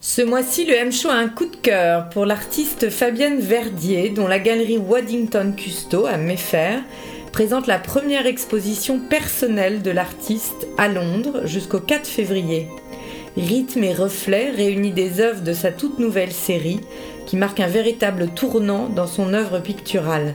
[0.00, 4.38] Ce mois-ci, le M-Show a un coup de cœur pour l'artiste Fabienne Verdier, dont la
[4.38, 6.80] galerie Waddington Custo à Mayfair
[7.32, 12.68] présente la première exposition personnelle de l'artiste à Londres jusqu'au 4 février.
[13.36, 16.80] Rythme et reflet réunit des œuvres de sa toute nouvelle série
[17.26, 20.34] qui marque un véritable tournant dans son œuvre picturale.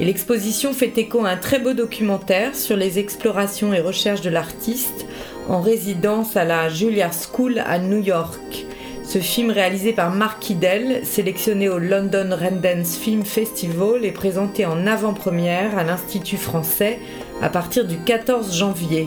[0.00, 5.06] L'exposition fait écho à un très beau documentaire sur les explorations et recherches de l'artiste
[5.46, 8.64] en résidence à la Juilliard School à New York.
[9.04, 14.86] Ce film réalisé par Mark Kidell, sélectionné au London Rendance Film Festival, est présenté en
[14.86, 16.98] avant-première à l'Institut français
[17.42, 19.06] à partir du 14 janvier.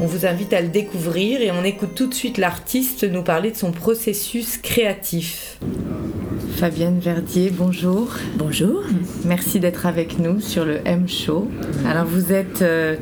[0.00, 3.50] On vous invite à le découvrir et on écoute tout de suite l'artiste nous parler
[3.50, 5.58] de son processus créatif.
[6.60, 8.08] Fabienne Verdier, bonjour.
[8.36, 8.82] Bonjour.
[9.24, 11.48] Merci d'être avec nous sur le M Show.
[11.88, 12.96] Alors vous êtes euh,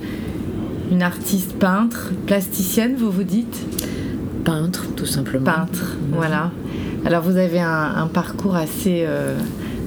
[0.92, 3.60] une artiste peintre, plasticienne, vous vous dites?
[4.44, 5.44] Peintre, tout simplement.
[5.44, 6.52] Peintre, voilà.
[7.04, 9.36] Alors vous avez un, parcours assez, euh,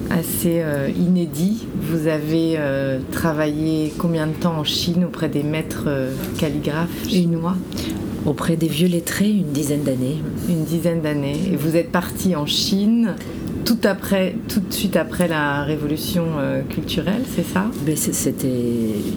[0.10, 1.66] assez euh, inédit.
[1.82, 2.60] Vous avez
[3.14, 5.88] travaillé combien de temps en Chine auprès des maîtres
[6.38, 7.56] calligraphes chinois?
[8.26, 10.18] Auprès des vieux lettrés, une dizaine d'années.
[10.50, 11.40] Une dizaine d'années.
[11.52, 13.16] Et vous êtes parti en Chine
[13.66, 16.26] tout, après, tout de suite après la révolution
[16.70, 17.66] culturelle, c'est ça?
[17.86, 18.48] Ben, C'était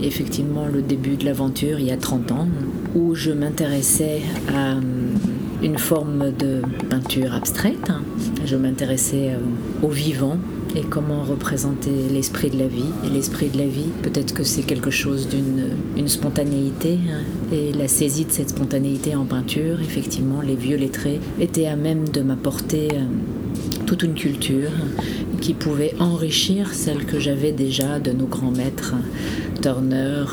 [0.03, 2.49] effectivement le début de l'aventure il y a 30 ans,
[2.95, 4.21] où je m'intéressais
[4.55, 4.75] à
[5.65, 7.91] une forme de peinture abstraite.
[8.45, 9.39] Je m'intéressais euh,
[9.83, 10.37] au vivant
[10.77, 12.85] et comment représenter l'esprit de la vie.
[13.05, 16.99] Et l'esprit de la vie, peut-être que c'est quelque chose d'une une spontanéité.
[17.09, 17.23] Hein.
[17.51, 22.09] Et la saisie de cette spontanéité en peinture, effectivement, les vieux lettrés étaient à même
[22.11, 23.05] de m'apporter euh,
[23.87, 24.71] toute une culture
[25.41, 28.95] qui pouvait enrichir celle que j'avais déjà de nos grands maîtres,
[29.63, 30.25] Turner,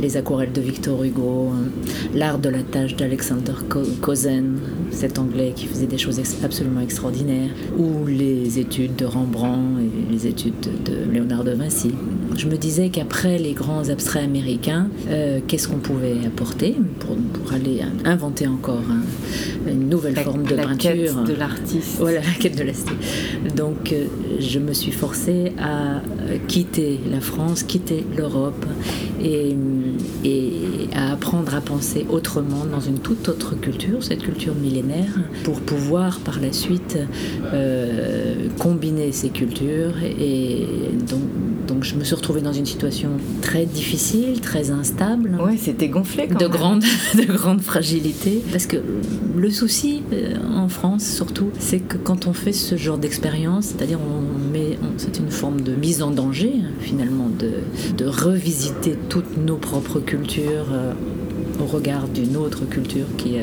[0.00, 1.50] les aquarelles de Victor Hugo,
[2.14, 3.54] l'art de la tâche d'Alexander
[4.00, 4.58] Cosen,
[4.90, 10.26] cet anglais qui faisait des choses absolument extraordinaires, ou les études de Rembrandt et les
[10.26, 11.92] études de Léonard de Vinci.
[12.36, 17.16] Je me disais qu'après les grands abstraits américains, euh, qu'est-ce qu'on pouvait apporter pour,
[17.52, 18.82] aller inventer encore
[19.66, 21.96] une nouvelle forme de la peinture quête de l'artiste.
[21.98, 22.92] Voilà, la quête de l'artiste.
[23.56, 24.06] Donc euh,
[24.38, 26.00] je me suis forcée à
[26.46, 28.64] quitter la France, quitter l'Europe
[29.22, 29.56] et,
[30.24, 30.52] et,
[30.94, 35.10] à apprendre à penser autrement dans une toute autre culture, cette culture millénaire,
[35.44, 36.98] pour pouvoir par la suite
[37.52, 39.94] euh, combiner ces cultures.
[40.02, 40.66] Et
[41.08, 41.22] donc,
[41.68, 43.10] donc je me suis retrouvée dans une situation
[43.42, 45.38] très difficile, très instable.
[45.40, 46.52] Oui, c'était gonflé quand de même.
[46.52, 46.84] Grande,
[47.14, 48.42] de grande fragilité.
[48.50, 48.78] Parce que
[49.36, 53.98] le souci, euh, en France surtout, c'est que quand on fait ce genre d'expérience, c'est-à-dire
[54.00, 57.50] on met, c'est une forme de mise en danger finalement, de,
[57.96, 60.72] de revisiter toutes nos propres cultures.
[61.58, 63.42] Euh, au regard d'une autre culture qui a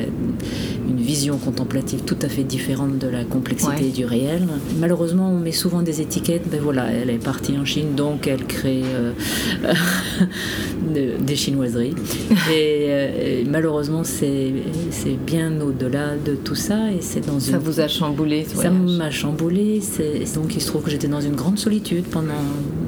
[0.88, 4.46] une vision contemplative tout à fait différente de la complexité du réel.
[4.78, 6.48] Malheureusement, on met souvent des étiquettes.
[6.50, 9.12] Ben voilà, elle est partie en Chine, donc elle crée euh,
[11.20, 11.94] des chinoiseries.
[12.52, 14.52] Et, malheureusement, c'est
[15.26, 16.90] bien au-delà de tout ça.
[16.92, 19.80] Et c'est dans ça vous a chamboulé Ça m'a chamboulé.
[20.34, 22.34] Donc il se trouve que j'étais dans une grande solitude pendant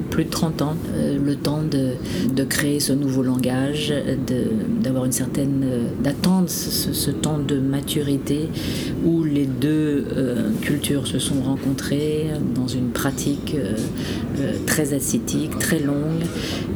[0.09, 0.75] plus de 30 ans.
[0.95, 3.93] Euh, le temps de, créer ce nouveau langage,
[4.81, 5.63] d'avoir une certaine.
[5.63, 8.49] Euh, d'attendre ce, temps de maturité
[9.05, 13.55] où les deux euh, cultures se sont rencontrées dans une pratique
[14.65, 16.23] très ascétique, très longue.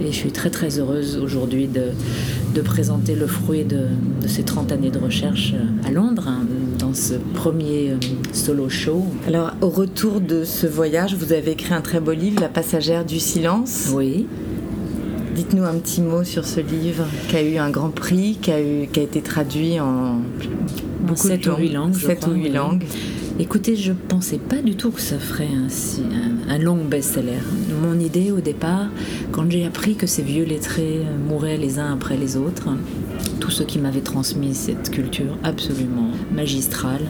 [0.01, 3.87] Et je suis très très heureuse aujourd'hui de, présenter le fruit de,
[4.21, 5.53] de, ces 30 années de recherche
[5.85, 6.45] à Londres, hein,
[6.93, 7.95] dans ce premier
[8.33, 9.03] solo show.
[9.27, 13.03] Alors, au retour de ce voyage, vous avez écrit un très beau livre, La passagère
[13.03, 13.89] du silence.
[13.91, 14.27] Oui.
[15.33, 18.61] Dites-nous un petit mot sur ce livre qui a eu un grand prix, qui a,
[18.61, 20.21] eu, qui a été traduit en,
[21.09, 21.95] en 7 ou 8 langues.
[21.95, 22.83] 7 ou 8 langues.
[23.39, 27.39] Écoutez, je pensais pas du tout que ça ferait un, un, long best-seller.
[27.81, 28.89] Mon idée au départ,
[29.31, 32.69] quand j'ai appris que ces vieux lettrés mouraient les uns après les autres,
[33.43, 37.01] tous ceux qui m'avaient transmis cette culture absolument magistrale,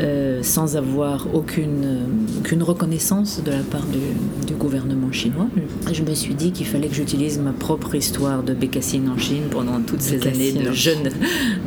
[0.00, 1.98] euh, sans avoir aucune,
[2.38, 5.48] aucune reconnaissance de la part du, du, gouvernement chinois.
[5.92, 9.48] Je me suis dit qu'il fallait que j'utilise ma propre histoire de bécassine en Chine
[9.50, 11.10] pendant toutes ces Bécassine années de jeune,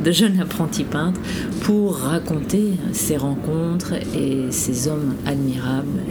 [0.04, 1.22] de jeune apprenti peintre
[1.62, 6.02] pour raconter ces rencontres et ces hommes admirables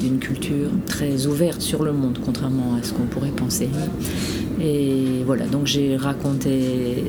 [0.00, 3.68] d'une culture très ouverte sur le monde, contrairement à ce qu'on pourrait penser.
[4.64, 7.04] Et voilà, donc j'ai raconté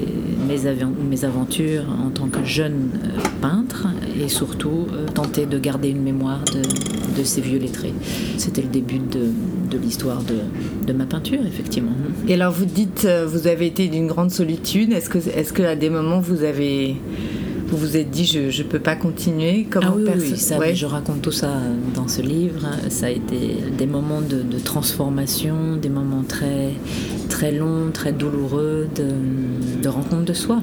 [0.46, 0.78] mes, av
[1.10, 3.88] mes, aventures en tant que jeune euh, peintre
[4.22, 7.94] et surtout euh, tenté de garder une mémoire de, ces vieux lettrés.
[8.38, 11.92] C'était le début de, l'histoire de, ma peinture, effectivement.
[12.28, 14.92] Et alors vous dites, vous avez été d'une grande solitude.
[14.92, 16.98] Est-ce que, est-ce que à des moments vous avez
[17.68, 20.86] vous vous êtes dit je ne peux pas continuer Comment ah oui, oui, ça, je
[20.86, 21.54] raconte tout ça
[21.96, 22.68] dans ce livre.
[22.90, 26.72] Ça a été des moments de, de transformation, des moments très,
[27.30, 30.62] très longs, très douloureux de, de rencontre de soi.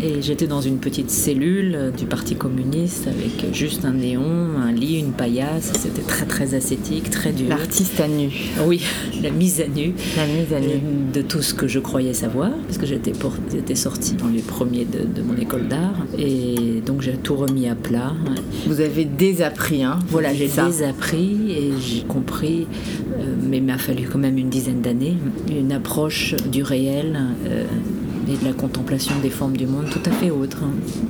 [0.00, 4.22] Et j'étais dans une petite cellule du Parti communiste avec juste un néon,
[4.58, 5.72] un lit, une paillasse.
[5.78, 7.48] C'était très très ascétique, très dur.
[7.48, 8.30] L'artiste à nu.
[8.66, 8.82] Oui,
[9.22, 9.92] la mise à nu.
[10.16, 10.80] La mise à nu.
[11.12, 13.34] De tout ce que je croyais savoir, parce que j'étais, pour...
[13.52, 16.06] j'étais sortie dans les premiers de, de mon école d'art.
[16.18, 18.12] Et donc j'ai tout remis à plat.
[18.66, 22.66] Vous avez désappris, hein Voilà, j'ai désappris et j'ai compris,
[23.18, 25.16] euh, mais il m'a fallu quand même une dizaine d'années,
[25.50, 27.18] une approche du réel.
[27.46, 27.64] Euh,
[28.32, 30.58] et de la contemplation des formes du monde tout à fait autre.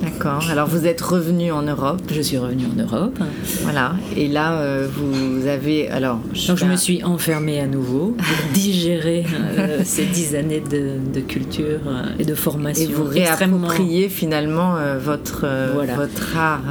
[0.03, 0.45] D'accord.
[0.51, 2.01] Alors vous êtes revenu en Europe.
[2.11, 3.19] Je suis revenu en Europe.
[3.63, 3.95] Voilà.
[4.17, 6.19] Et là, euh, vous avez alors.
[6.33, 8.17] Je Donc je me suis enfermée à nouveau
[8.55, 9.25] digérer
[9.59, 12.89] euh, ces dix années de, culture euh, et de formation.
[12.89, 15.47] Et vous réappropriez finalement votre
[15.97, 16.63] votre art.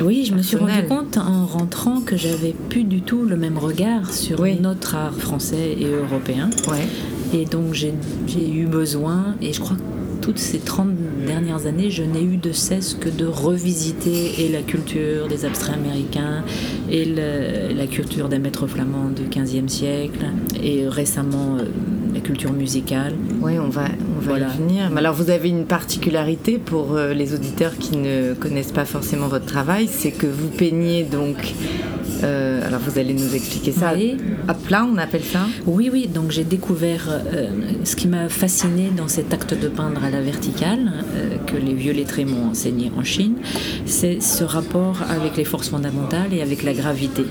[0.00, 3.58] oui, je me suis rendu compte en rentrant que j'avais plus du tout le même
[3.58, 6.50] regard sur notre art français et européen.
[6.68, 6.86] Ouais.
[7.34, 7.92] Et donc j'ai
[8.36, 9.82] eu besoin, et je crois que
[10.26, 10.88] toutes ces 30
[11.26, 15.76] dernières années, je n'ai eu de cesse que de revisiter et la culture des abstraits
[15.76, 16.42] américains
[16.90, 20.26] et la culture des maîtres flamands du 15e siècle
[20.60, 21.64] et récemment euh,
[22.12, 23.14] la culture musicale.
[23.40, 23.84] Oui, on va,
[24.16, 24.90] on va y venir.
[24.90, 29.28] Mais alors vous avez une particularité pour euh, les auditeurs qui ne connaissent pas forcément
[29.28, 31.36] votre travail, c'est que vous peignez donc
[32.22, 33.92] euh, alors vous allez nous expliquer ça.
[34.48, 36.08] À plat, on appelle ça Oui, oui.
[36.08, 37.48] Donc j'ai découvert euh,
[37.84, 41.74] ce qui m'a fasciné dans cet acte de peindre à la verticale euh, que les
[41.74, 43.36] vieux lettrés m'ont enseigné en Chine,
[43.84, 47.24] c'est ce rapport avec les forces fondamentales et avec la gravité.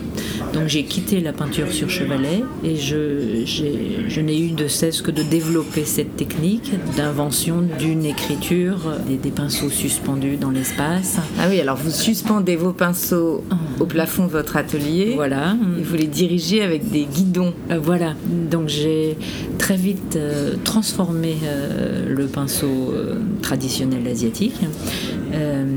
[0.54, 5.12] Donc j'ai quitté la peinture sur chevalet et je, je n'ai eu de cesse que
[5.12, 11.18] de développer cette technique d'invention d'une écriture, des, des, pinceaux suspendus dans l'espace.
[11.40, 13.56] Ah oui, alors vous suspendez vos pinceaux ah.
[13.80, 14.75] au plafond de votre atelier
[15.16, 15.58] voilà.
[15.80, 17.54] Et vous les dirigez avec des guidons.
[17.72, 18.14] Euh, voilà.
[18.52, 19.18] Donc j'ai
[19.58, 22.94] très vite euh, transformé euh, le pinceau
[23.42, 24.60] traditionnel asiatique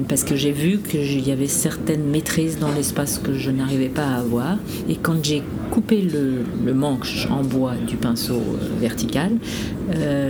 [0.09, 4.07] parce que j'ai vu qu'il y avait certaines maîtrises dans l'espace que je n'arrivais pas
[4.07, 4.57] à avoir.
[4.89, 8.41] Et quand j'ai coupé le, manche en bois du pinceau
[8.81, 9.33] vertical,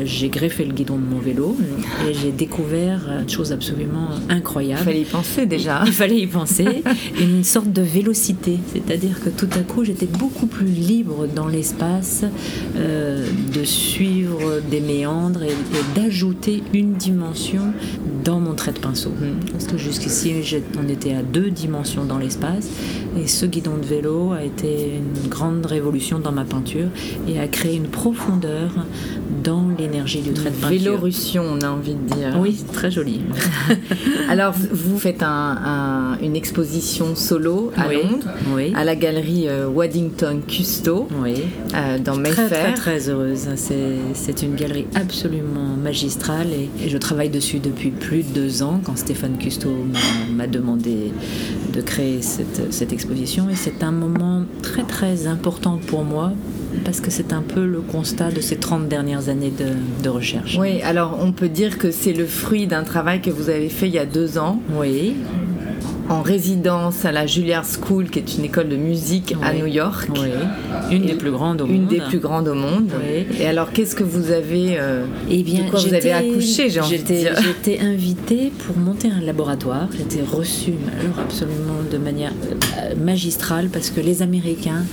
[0.05, 1.57] j'ai greffé le guidon de mon vélo
[2.09, 4.81] et j'ai découvert une chose absolument incroyable.
[4.83, 5.83] Il fallait y penser déjà.
[5.85, 6.83] Il fallait y penser.
[7.21, 12.25] une sorte de vélocité c'est-à-dire que tout à coup j'étais beaucoup plus libre dans l'espace
[12.77, 15.55] euh, de suivre des méandres et,
[15.95, 17.63] d'ajouter une dimension
[18.25, 19.11] dans mon trait de pinceau.
[19.11, 19.51] Hmm.
[19.53, 20.35] Parce que jusqu'ici
[20.79, 22.69] on était à deux dimensions dans l'espace
[23.17, 26.89] et ce guidon de vélo a été une grande révolution dans ma peinture
[27.27, 28.71] et a créé une profondeur
[29.43, 30.79] dans l'énergie du trait de peinture.
[30.79, 32.37] Vélorussion, on a envie de dire.
[32.39, 33.21] Oui, très joli.
[34.29, 38.27] Alors vous faites une exposition solo à Londres
[38.75, 42.49] à la galerie euh, Waddington Custo euh, dans Mayfair.
[42.49, 43.49] Très, très, très heureuse.
[43.57, 48.97] C'est une galerie absolument magistrale et, je travaille dessus depuis plus de deux ans quand
[48.97, 49.69] Stéphane Custo
[50.35, 51.13] m'a demandé
[51.73, 56.33] de créer cette, cette exposition et c'est un moment très très important pour moi
[56.85, 60.57] parce que c'est un peu le constat de ces 30 dernières années de, de, recherche.
[60.59, 63.89] Oui, alors on peut dire que c'est le fruit d'un travail que vous avez fait
[63.89, 64.61] il y a deux ans.
[64.79, 65.15] Oui
[66.09, 70.09] en résidence à la Juilliard School, qui est une école de musique à New York.
[70.91, 71.93] Une des plus grandes au une monde.
[71.93, 72.91] Une des plus grandes au monde.
[73.39, 76.81] Et alors, qu'est-ce que vous avez euh, eh bien, de quoi vous avez accouché, j'ai
[76.83, 79.89] J'étais invitée pour monter un laboratoire.
[79.97, 82.33] J'étais reçue alors absolument de manière
[82.79, 84.85] euh, magistrale parce que les Américains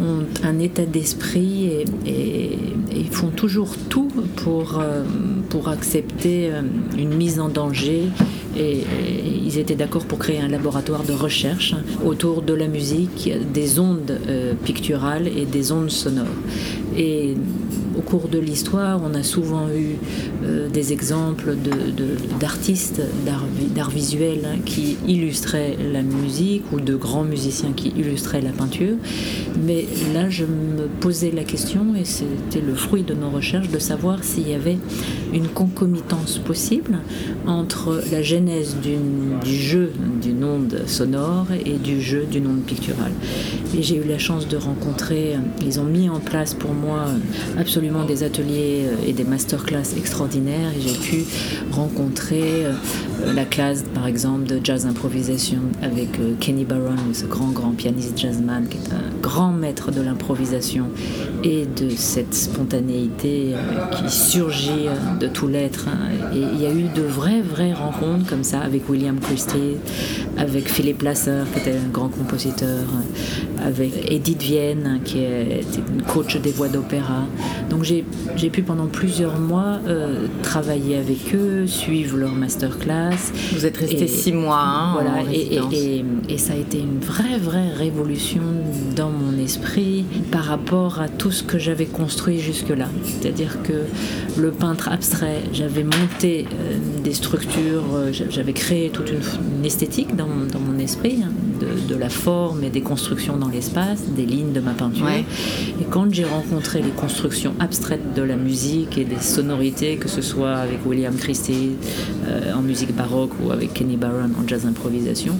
[0.00, 2.58] ont un état d'esprit et, et,
[2.94, 5.02] ils font toujours tout pour, euh,
[5.48, 6.62] pour accepter euh,
[6.96, 8.04] une mise en danger
[8.56, 8.82] et,
[9.44, 14.18] ils étaient d'accord pour créer un laboratoire de recherche autour de la musique, des ondes
[14.28, 16.26] euh, picturales et des ondes sonores.
[16.96, 17.34] Et
[17.96, 19.96] au cours de l'histoire, on a souvent eu
[20.44, 21.56] euh, des exemples
[22.40, 28.50] d'artistes d'art visuel hein, qui illustraient la musique ou de grands musiciens qui illustraient la
[28.50, 28.96] peinture.
[29.66, 33.78] Mais là, je me posais la question, et c'était le fruit de nos recherches, de
[33.78, 34.78] savoir s'il y avait
[35.32, 36.98] une concomitance possible
[37.46, 43.12] entre la du jeu d'une onde sonore et du jeu d'une onde picturale.
[43.76, 47.06] Et j'ai eu la chance de rencontrer, ils ont mis en place pour moi
[47.58, 51.24] absolument des ateliers et des masterclass extraordinaires et j'ai pu
[51.72, 52.66] rencontrer
[53.34, 56.08] la classe par exemple de jazz improvisation avec
[56.40, 60.86] Kenny Barron, ce grand grand pianiste jazzman qui est un grand maître de l'improvisation
[61.44, 63.54] et de cette spontanéité
[63.92, 64.88] qui surgit
[65.20, 65.86] de tout l'être.
[66.34, 69.76] Et il y a eu de vraies vraies rencontres comme ça avec William Christie,
[70.38, 72.84] avec Philippe Lasser qui était un grand compositeur,
[73.64, 77.24] avec Edith Vienne qui est une coach des voix d'opéra.
[77.70, 83.32] Donc j'ai pu pendant plusieurs mois euh, travailler avec eux, suivre leur masterclass.
[83.52, 84.60] Vous êtes resté six mois.
[84.62, 88.42] Hein, voilà, et, et, et, ça a été une vraie, vraie révolution
[88.94, 92.88] dans mon esprit par rapport à tout ce que j'avais construit jusque-là.
[93.04, 93.84] C'est-à-dire que
[94.40, 100.28] le peintre abstrait, j'avais monté euh, des structures, euh, j'avais créé toute une, esthétique dans,
[100.50, 104.52] dans, mon esprit, hein, de, de, la forme et des constructions dans l'espace, des lignes
[104.52, 105.08] de ma peinture.
[105.08, 110.22] Et quand j'ai rencontré les constructions abstraites de la musique et des sonorités, que ce
[110.22, 111.72] soit avec William Christie
[112.26, 115.34] euh, en musique baroque ou avec Kenny Barron en jazz improvisation,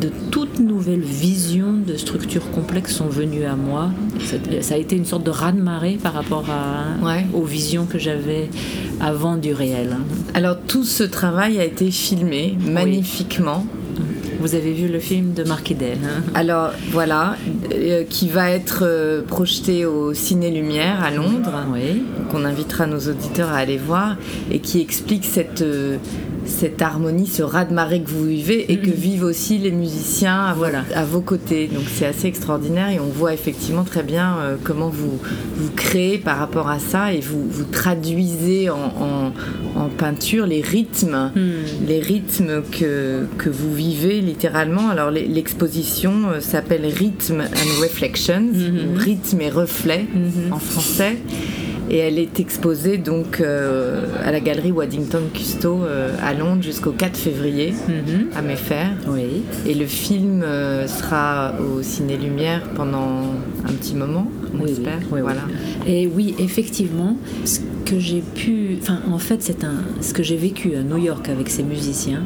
[0.00, 3.90] de toutes nouvelles visions de structures complexes sont venues à moi.
[4.60, 6.84] Ça a été une sorte de raz-de-marée par rapport à,
[7.32, 8.48] aux visions que j'avais
[9.00, 9.96] avant du réel.
[10.34, 13.66] Alors tout ce travail a été filmé magnifiquement.
[14.40, 16.24] Vous avez vu le film de Mark Edel hein?
[16.34, 17.36] Alors voilà,
[17.72, 22.02] euh, qui va être euh, projeté au Ciné Lumière à Londres, oui.
[22.28, 24.16] qu'on invitera nos auditeurs à aller voir,
[24.50, 25.98] et qui explique cette, euh,
[26.46, 30.84] cette harmonie, ce raz-de-marée que vous vivez et que vivent aussi les musiciens à, voilà.
[30.94, 31.68] à vos côtés.
[31.68, 35.18] Donc c'est assez extraordinaire et on voit effectivement très bien euh, comment vous,
[35.56, 39.32] vous créez par rapport à ça et vous, vous traduisez en, en,
[39.80, 41.86] en, peinture les rythmes, mm.
[41.86, 44.88] les rythmes que, que vous vivez littéralement.
[44.88, 48.98] Alors l'exposition euh, s'appelle Rhythm and Reflections, mm-hmm.
[48.98, 50.52] rythme et reflet mm-hmm.
[50.52, 51.18] en français
[51.90, 56.92] et elle est exposée donc euh, à la galerie Waddington Custo euh, à Londres jusqu'au
[56.92, 58.36] 4 février mm-hmm.
[58.36, 58.90] à Mayfair.
[59.08, 59.42] Oui.
[59.66, 63.22] Et le film euh, sera au Ciné Lumière pendant
[63.64, 65.00] un petit moment, on oui, espère.
[65.10, 65.42] Oui, voilà.
[65.86, 70.36] Et oui, effectivement, ce que j'ai pu, enfin en fait c'est un, ce que j'ai
[70.36, 72.22] vécu à New York avec ces musiciens.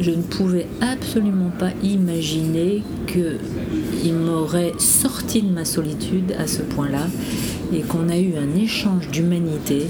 [0.00, 7.06] Je ne pouvais absolument pas imaginer qu'ils m'auraient sorti de ma solitude à ce point-là
[7.72, 9.86] et qu'on a eu un échange d'humanité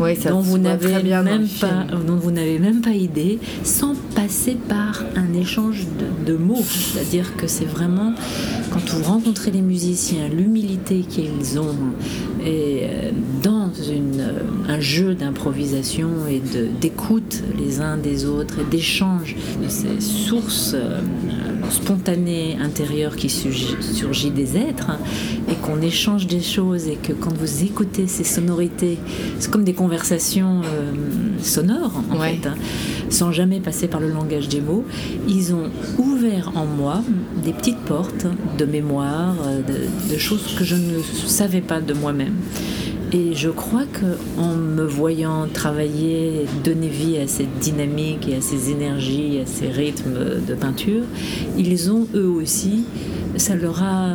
[0.00, 5.04] oui, dont vous n'avez même pas, dont vous n'avez même pas idée, sans passer par
[5.14, 6.64] un échange de, de mots.
[6.64, 8.12] C'est-à-dire que c'est vraiment
[8.72, 11.76] quand vous rencontrez les musiciens, l'humilité qu'ils ont,
[12.44, 13.10] et euh,
[13.42, 16.42] dans une, euh, un jeu d'improvisation et
[16.80, 21.00] d'écoute les uns des autres et d'échange de ces sources euh,
[21.70, 24.98] spontanées intérieures qui surgit des êtres hein,
[25.50, 28.98] et qu'on échange des choses et que quand vous écoutez ces sonorités,
[29.38, 30.62] c'est comme des conversations
[31.42, 32.36] sonores en ouais.
[32.36, 32.54] fait, hein,
[33.10, 34.84] sans jamais passer par le langage des mots,
[35.28, 37.02] ils ont ouvert en moi
[37.42, 38.26] des petites portes
[38.58, 39.34] de mémoire,
[39.66, 42.34] de, de choses que je ne savais pas de moi-même.
[43.14, 48.72] Et je crois qu'en me voyant travailler, donner vie à cette dynamique et à ces
[48.72, 51.04] énergies, à ces rythmes de peinture,
[51.56, 52.84] ils ont eux aussi
[53.36, 54.14] ça leur a,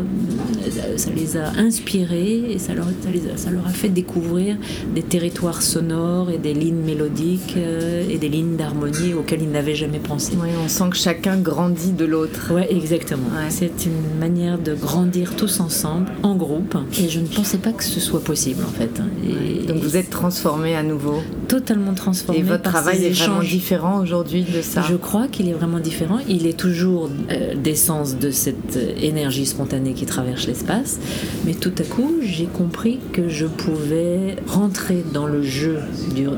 [0.98, 4.58] ça les a inspirés et ça leur, ça, les a, ça leur a fait découvrir
[4.94, 9.76] des territoires sonores et des lignes mélodiques euh, et des lignes d'harmonie auxquelles ils n'avaient
[9.76, 10.34] jamais pensé.
[10.42, 12.52] Oui, on sent que chacun grandit de l'autre.
[12.52, 13.28] Oui, exactement.
[13.28, 13.50] Ouais.
[13.50, 17.84] C'est une manière de grandir tous ensemble, en groupe, et je ne pensais pas que
[17.84, 19.02] ce soit possible en fait.
[19.28, 22.40] Et, Donc vous êtes transformé à nouveau Totalement transformé.
[22.40, 26.20] Et votre travail est vraiment différent aujourd'hui de ça Je crois qu'il est vraiment différent.
[26.28, 31.00] Il est toujours euh, d'essence de cette énergie spontanée qui traverse l'espace,
[31.46, 35.80] mais tout à coup, j'ai compris que je pouvais rentrer dans le jeu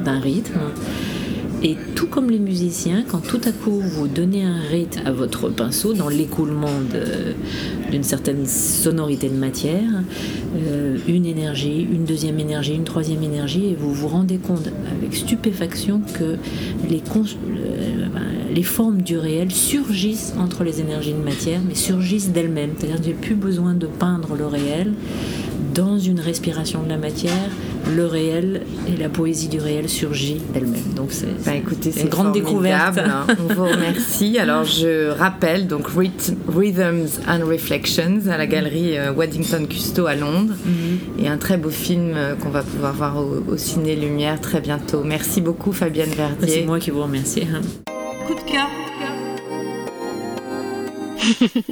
[0.04, 0.60] d'un rythme.
[1.64, 5.50] Et tout comme les musiciens, quand tout à coup vous donnez un rythme à votre
[5.50, 6.72] pinceau dans l'écoulement
[7.92, 9.92] d'une certaine sonorité de matière,
[10.56, 15.16] euh, une énergie, une deuxième énergie, une troisième énergie, et vous vous rendez compte avec
[15.16, 16.38] stupéfaction que
[16.90, 17.00] les,
[18.54, 22.72] les formes du réel surgissent entre les énergies de matière, mais surgissent d'elles-mêmes.
[22.78, 24.94] C'est-à-dire que j'ai plus besoin de peindre le réel
[25.74, 27.50] dans une respiration de la matière,
[27.96, 30.94] le réel et la poésie du réel surgit d'elle-même.
[30.96, 32.98] Donc c'est bah, écoutez, une grande découverte.
[32.98, 33.26] Hein.
[33.40, 34.38] On vous remercie.
[34.38, 40.54] Alors je rappelle donc Rhythms and Reflections à la galerie euh, Waddington Custo à Londres
[40.66, 41.24] mm -hmm.
[41.24, 44.62] et un très beau film euh, qu'on va pouvoir voir au, au, Ciné Lumière très
[44.62, 45.04] bientôt.
[45.04, 46.62] Merci beaucoup Fabienne Verdier.
[46.62, 47.44] C'est moi qui vous remercie.
[48.32, 48.70] Coup de cœur.
[48.70, 48.96] Coup de
[51.54, 51.64] cœur.